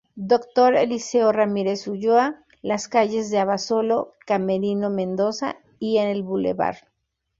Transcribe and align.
Dr. 0.15 0.77
Eliseo 0.77 1.31
Ramírez 1.31 1.87
Ulloa, 1.87 2.43
las 2.63 2.87
calles 2.87 3.29
de 3.29 3.37
Abasolo, 3.37 4.15
Camerino 4.25 4.89
Mendoza, 4.89 5.57
y 5.77 5.99
el 5.99 6.23
Blvd. 6.23 6.77